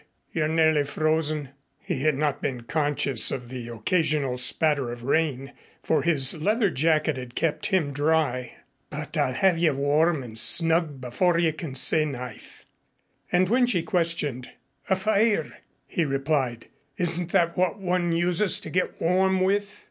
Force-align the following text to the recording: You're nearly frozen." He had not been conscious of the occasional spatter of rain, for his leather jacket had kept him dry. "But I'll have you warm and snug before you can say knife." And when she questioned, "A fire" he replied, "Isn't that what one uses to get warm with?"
You're 0.33 0.47
nearly 0.47 0.83
frozen." 0.83 1.49
He 1.79 1.99
had 2.01 2.15
not 2.17 2.41
been 2.41 2.61
conscious 2.63 3.29
of 3.29 3.49
the 3.49 3.67
occasional 3.67 4.39
spatter 4.39 4.91
of 4.91 5.03
rain, 5.03 5.53
for 5.83 6.01
his 6.01 6.41
leather 6.41 6.71
jacket 6.71 7.17
had 7.17 7.35
kept 7.35 7.67
him 7.67 7.93
dry. 7.93 8.55
"But 8.89 9.15
I'll 9.15 9.33
have 9.33 9.59
you 9.59 9.75
warm 9.75 10.23
and 10.23 10.39
snug 10.39 11.01
before 11.01 11.37
you 11.37 11.53
can 11.53 11.75
say 11.75 12.03
knife." 12.05 12.65
And 13.31 13.47
when 13.47 13.67
she 13.67 13.83
questioned, 13.83 14.49
"A 14.89 14.95
fire" 14.95 15.59
he 15.85 16.03
replied, 16.03 16.65
"Isn't 16.97 17.31
that 17.33 17.55
what 17.55 17.77
one 17.77 18.11
uses 18.11 18.59
to 18.61 18.71
get 18.71 18.99
warm 18.99 19.39
with?" 19.39 19.79